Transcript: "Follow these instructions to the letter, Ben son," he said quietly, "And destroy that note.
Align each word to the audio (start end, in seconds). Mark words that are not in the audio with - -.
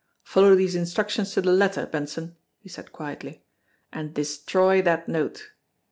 "Follow 0.23 0.55
these 0.55 0.73
instructions 0.73 1.31
to 1.31 1.43
the 1.43 1.51
letter, 1.51 1.85
Ben 1.85 2.07
son," 2.07 2.35
he 2.57 2.67
said 2.69 2.91
quietly, 2.91 3.43
"And 3.93 4.15
destroy 4.15 4.81
that 4.81 5.07
note. 5.07 5.51